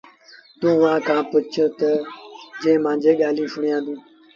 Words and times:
توٚنٚ 0.59 0.79
اُئآݩٚ 0.79 1.05
کآݩ 1.07 1.25
پُڇ 1.29 1.43
تا 1.79 1.89
جنٚهنٚ 2.61 2.83
مآݩجيٚ 2.83 3.19
ڳآليٚنٚ 3.19 3.51
سُوآندونٚ 3.53 3.99
تا 4.01 4.03